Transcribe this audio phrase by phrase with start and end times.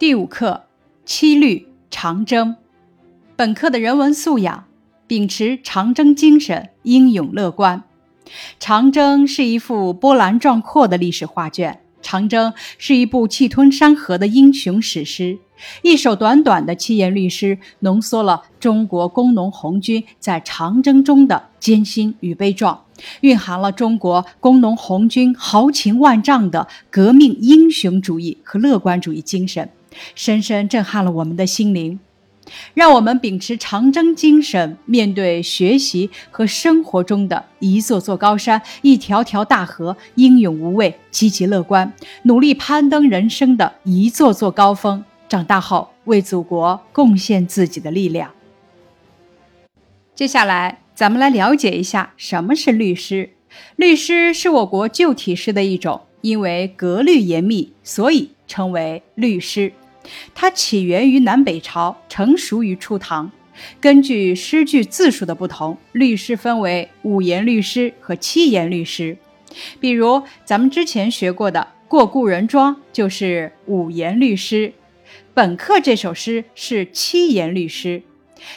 [0.00, 0.62] 第五课
[1.04, 2.56] 七律长征。
[3.36, 4.64] 本课的人文素养，
[5.06, 7.84] 秉持长征精神，英勇乐观。
[8.58, 15.38] 长征是一幅波澜壮阔的历史画卷，长征是一部气吞山河的英雄史诗。
[15.82, 22.86] 一首短短的七言律诗，浓缩了中国工农红军在长征中的艰辛与悲壮，
[23.20, 29.68] 蕴含了中国工农红军豪情万丈的革命英雄主义和乐观主义精神。
[30.14, 31.98] 深深震撼了我们的心灵，
[32.74, 41.92] 让我们秉持长征精神，面对学习和生活中的一座座高山、一条条大河，英勇无畏、积极乐观，
[42.24, 45.04] 努力攀登人生的一座座高峰。
[45.28, 48.32] 长大后，为祖国贡献自己的力量。
[50.12, 53.30] 接下来，咱们来了解一下什么是律诗。
[53.76, 59.72] 律诗是我国旧体诗的一种，因为格律严密，所以称为律诗。
[60.34, 63.30] 它起源于南北朝，成熟于初唐。
[63.80, 69.16] 根据诗句字数的不同，律诗分为五言律诗和七言律诗。
[69.78, 74.72] 比如咱们之前学过的《过故人庄》就是五言律诗。
[75.34, 78.02] 本课这首诗是七言律诗。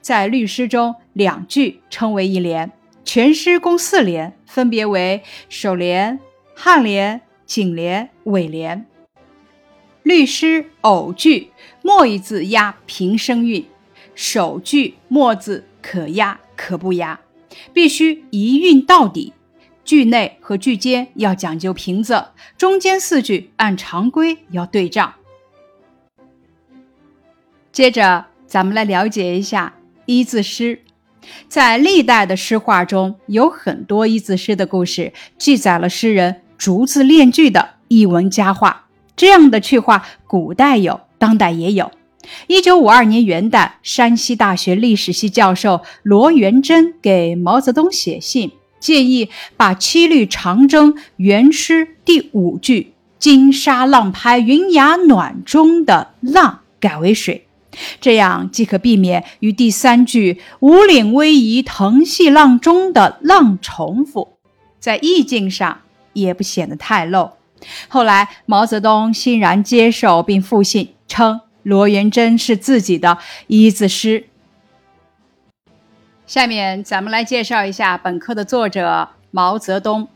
[0.00, 2.72] 在律诗中，两句称为一联，
[3.04, 6.18] 全诗共四联，分别为首联、
[6.56, 8.86] 颔联、颈联、尾联。
[10.06, 11.50] 律诗偶句
[11.82, 13.66] 末一字押平声韵，
[14.14, 17.18] 首句末字可押可不押，
[17.72, 19.32] 必须一韵到底。
[19.84, 25.14] 句内和句间要讲究平仄，中间四句按常规要对仗。
[27.72, 30.82] 接着，咱们来了解一下一字诗。
[31.48, 38.85] 在历代的诗画中，有很多一字诗的故事，记载了诗人逐字练句的一文佳话。
[39.16, 41.90] 这样的趣话，古代有，当代也有。
[42.48, 57.46] 一九五二年元旦，山西大学历史系教授罗元珍给毛泽东写信，建议把七律长征原诗第五句“金沙浪拍云崖暖”中的“浪”改为“水”，
[58.02, 64.36] 这样既可避免与第三句“五岭逶迤腾细浪”中的“浪”重复，
[64.80, 65.80] 在意境上
[66.12, 67.30] 也不显得太露。
[67.88, 74.24] 后来，毛泽东欣然接受并复信，称罗元珍是自己的一字诗。
[76.26, 80.08] 下面，咱们来介绍一下本课的作者毛泽东。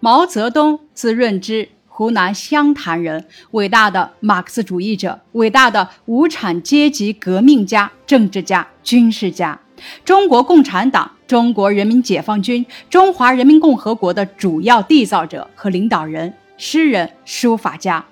[0.00, 9.60] 毛泽东，字润之，湖南湘潭人，伟大的马克思主义者，伟大的无产阶级革命家、政治家、军事家，
[10.04, 16.32] 中国共产党、中国人民解放军、中华人民共和国的主要缔造者和领导人。
[16.56, 18.04] 诗人、书法家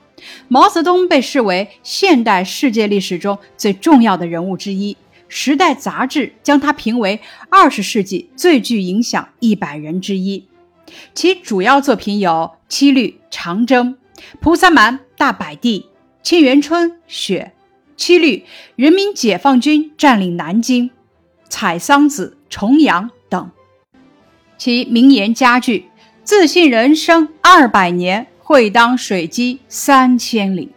[0.49, 4.95] 毛泽东被视为现代世界历史中最重要的人物之一，
[5.29, 10.47] 《时代》杂志将他评为二十世纪最具影响一百人之一。
[11.15, 12.31] 其主要作品有
[12.69, 13.95] 《七律·长征》
[14.41, 15.81] 《菩萨蛮·大柏地》
[16.23, 17.53] 《沁园春·雪》
[17.97, 18.37] 《七律·
[18.77, 20.89] 人民解放军占领南京》
[21.49, 23.51] 《采桑子·重阳》等。
[24.57, 25.91] 其名言佳句
[26.23, 30.71] ：“自信人生二百年。”会当水击三千里。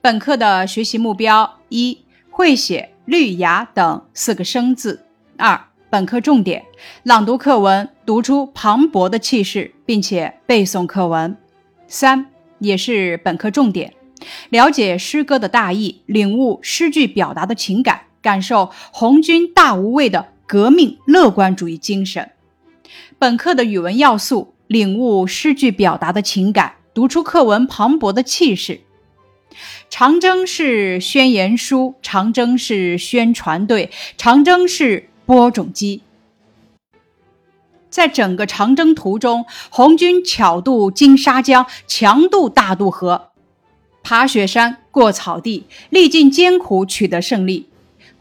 [0.00, 1.98] 本课的学习目标：一、
[2.30, 5.00] 会写“绿芽”等四个生字；
[5.36, 5.60] 二、
[5.90, 6.64] 本课重点：
[7.02, 11.36] 朗读课文，读出磅礴的气势，并且背诵课文；
[11.86, 12.30] 三、
[12.60, 13.92] 也是本课重点：
[14.48, 22.30] 了解诗歌的大意，领悟诗句表达的情感，感受红军大无畏的革命乐观主义精神。
[23.18, 24.53] 本课的语文要素。
[24.66, 28.80] 领悟诗句表达的情感，读出课文磅礴的气势。
[29.88, 36.02] 长征是宣言书，长征是宣传队，长征是播种机。
[37.88, 43.30] 在整个长征途中，红军巧渡金沙江，强渡大渡河，
[44.02, 47.68] 爬雪山，过草地，历尽艰苦，取得胜利。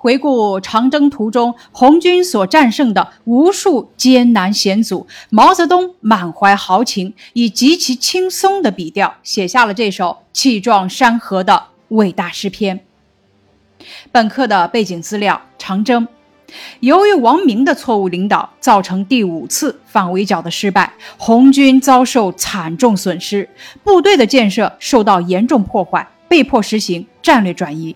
[0.04, 12.84] 回顾长征途中红军所战胜的无数艰难险阻，毛泽东满怀豪情，以极其轻松的笔调写下了这首气壮山河的伟大诗篇。
[14.12, 16.06] 本课的背景资料：长征。
[16.82, 23.48] 由于王明的错误领导，造成第五次反围剿的失败，红军遭受惨重损失，
[23.86, 27.96] 部队的建设受到严重破坏，被迫实行战略转移。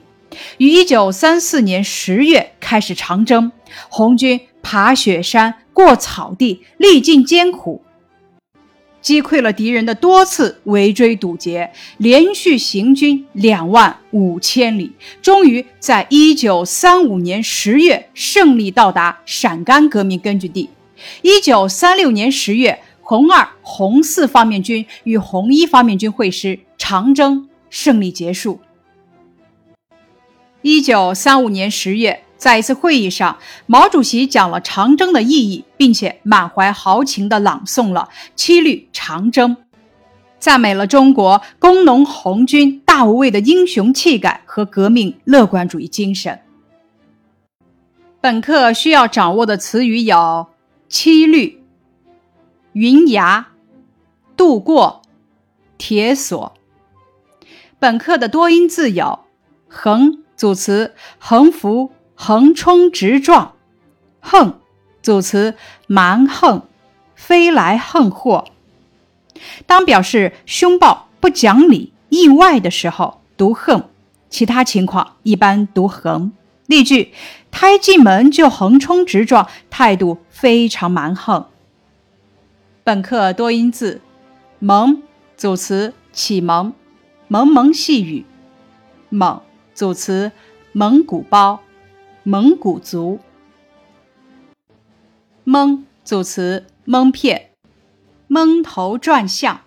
[0.57, 3.51] 于一九三四年十月开始长征，
[3.89, 7.81] 红军爬雪山、过草地，历尽艰苦，
[9.01, 14.91] 击溃了敌人的多次围追堵截，连续行军两万五千里，
[15.21, 20.69] 终于在一九三五年十月胜利到达陕甘革命根据地。
[21.21, 28.59] 一九三六年十月，红二、红四方面军与红一方面军会师，长征胜利结束。
[30.67, 32.25] 一九三五年十月。
[32.35, 39.55] 在一次会议上，毛主席讲了长征的意义，并且满怀豪情地朗诵了《七律长征》，
[40.39, 46.41] 赞美了中国工农红军大无畏的英雄气概和革命乐观主义精神。
[48.19, 50.47] 本课需要掌握的词语有：
[50.89, 51.63] 七律、
[52.73, 53.47] 云崖、
[54.35, 55.01] 渡过、
[55.77, 56.53] 铁索。
[57.79, 59.21] 本课的多音字有：
[59.69, 61.91] 横组词，横幅。
[62.19, 63.53] 横冲直撞，
[64.19, 64.55] 横，
[65.03, 65.53] 组词
[65.85, 66.63] 蛮横，
[67.13, 68.45] 飞来横祸。
[69.67, 73.81] 当表示凶暴、不讲理、意外的时候，读横；
[74.31, 76.31] 其他情况一般读横。
[76.65, 77.13] 例句：
[77.51, 81.45] 胎进门就横冲直撞，态度非常蛮横。
[82.83, 84.01] 本课多音字：
[84.57, 85.03] 蒙，
[85.35, 86.73] 组词启蒙，
[87.27, 88.25] 蒙蒙细雨；
[89.09, 89.39] 蒙，
[89.77, 90.31] 组词
[90.71, 91.61] 蒙古包。
[92.23, 93.19] 蒙古族，
[95.43, 97.51] 蒙组词蒙骗，
[98.25, 99.61] 蒙头转向。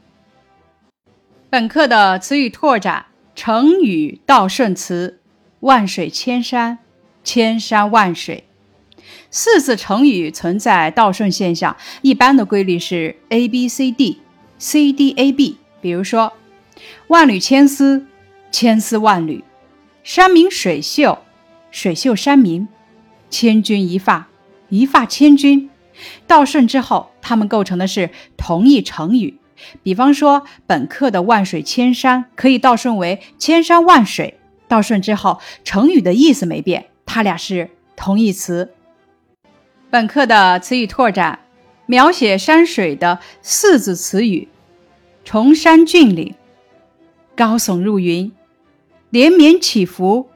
[1.48, 5.20] 本课的词语拓展：成语倒顺词，
[5.60, 6.80] 万水千山，
[7.22, 8.42] 千山万水。
[9.30, 15.58] 四字成语存在倒顺现象，一般的规律是 A B C D，C D A B。
[15.80, 16.32] 比如说，
[17.06, 18.04] 万缕千丝，
[18.50, 19.42] 千丝万缕；
[20.02, 21.19] 山明水秀。
[21.70, 22.67] 水秀山明，
[23.29, 24.29] 千钧一发，
[24.70, 25.70] 一发千钧。
[26.26, 29.38] 倒顺之后，它们构成的是同义成语。
[29.82, 34.38] 比方说，本课的“万水千山”可以倒顺为“千山万水”。
[34.67, 38.73] 倒顺之后，成语的意思没变，它俩是同义词。
[39.91, 41.41] 本课的词语拓展，
[41.87, 44.49] 描写山水的四字词语：
[45.25, 46.35] 崇山峻岭，
[47.37, 48.32] 高耸入云，
[49.10, 50.30] 连绵起伏。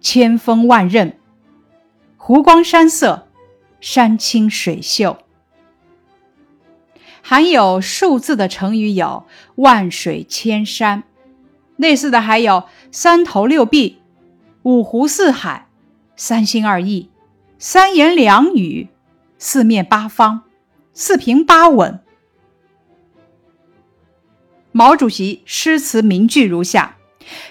[0.00, 1.14] 千峰万仞，
[2.16, 3.26] 湖光山色，
[3.80, 5.18] 山清水秀。
[7.20, 9.26] 含有数字的成语有
[9.56, 11.02] 万水千山，
[11.76, 13.98] 类似的还有三头六臂、
[14.62, 15.66] 五湖四海、
[16.14, 17.10] 三心二意、
[17.58, 18.88] 三言两语、
[19.36, 20.44] 四面八方、
[20.94, 21.98] 四平八稳。
[24.70, 26.97] 毛主席诗词名句如下。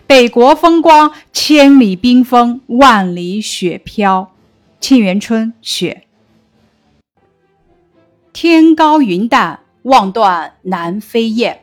[0.06, 4.32] 北国风光，千里冰封，万里雪飘。
[4.80, 6.04] 沁园春·雪。
[8.32, 11.62] 天高云淡，望断南飞雁。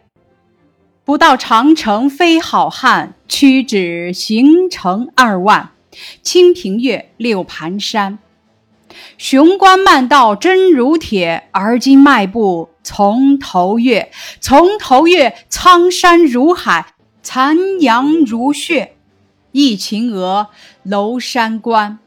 [1.04, 5.70] 不到长城非好汉，屈指行程二万。
[6.22, 8.18] 清平乐·六盘山。
[9.16, 14.10] 雄关漫道真如铁，而今迈步从头越。
[14.40, 16.93] 从头越，苍山如海。
[17.24, 18.96] 残阳如血，
[19.52, 20.48] 忆秦娥
[20.82, 21.98] 娄山关。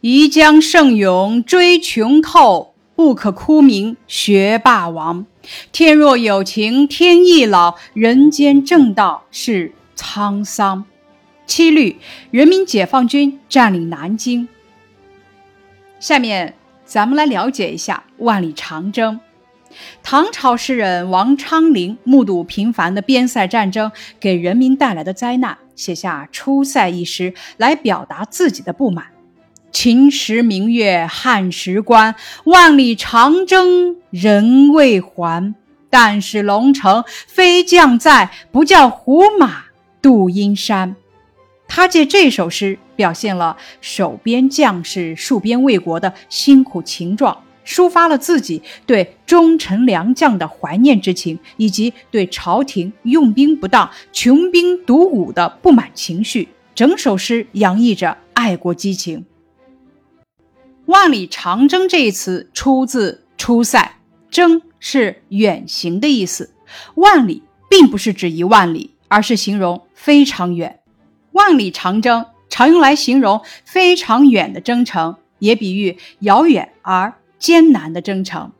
[0.00, 5.26] 宜将胜勇追穷寇，不可哭名学霸王。
[5.72, 10.84] 天若有情天亦老，人间正道是沧桑。
[11.44, 11.98] 七律：
[12.30, 14.48] 人民解放军占领南京。
[15.98, 19.18] 下面咱们来了解一下万里长征。
[20.02, 23.90] 唐朝诗人王昌龄目睹频繁的边塞战争
[24.20, 29.06] 给人民带来的灾难，写下《出塞》一诗来表达自己的不满
[29.72, 32.14] ：“秦时明月汉时关，
[32.44, 35.54] 万里长征人未还。
[35.88, 39.64] 但使龙城飞将在，不教胡马
[40.02, 40.96] 度阴山。”
[41.68, 47.42] 他借这首诗表现了守边将士戍边卫国的辛苦情状。
[47.66, 56.48] 抒发了自己对忠臣良将的怀念之情，以及对朝廷用兵不当、穷兵黩武的不满情绪。
[56.74, 59.24] 整首诗洋溢着爱国激情。
[60.84, 63.96] 万里长征这一词出自《出塞》，
[64.30, 66.54] 征是远行的意思。
[66.94, 70.80] 万里并不是指一万里，而是形容非常远。
[71.32, 77.14] 万里长征常用来形容非常远的征程，也比喻遥远而。
[77.38, 78.52] 艰难的征程。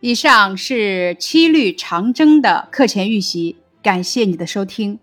[0.00, 4.98] 以上是七律长征的课前预习，感谢你的收听。